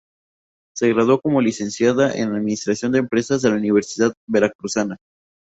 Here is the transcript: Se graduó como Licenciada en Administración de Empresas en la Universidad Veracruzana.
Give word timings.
Se 0.75 0.91
graduó 0.91 1.21
como 1.21 1.41
Licenciada 1.41 2.11
en 2.15 2.31
Administración 2.33 2.91
de 2.91 2.97
Empresas 2.97 3.43
en 3.43 3.51
la 3.51 3.57
Universidad 3.57 4.13
Veracruzana. 4.27 4.97